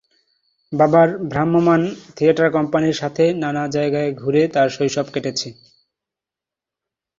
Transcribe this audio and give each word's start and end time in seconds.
বাবার 0.73 1.09
ভ্রাম্যমাণ 1.31 1.81
থিয়েটার 2.15 2.49
কোম্পানির 2.51 2.99
সাথে 3.01 3.23
নানা 3.43 3.63
জায়গা 3.75 4.01
ঘুরে 4.21 4.43
তার 4.53 4.67
শৈশব 4.69 5.07
কেটেছে। 5.13 5.49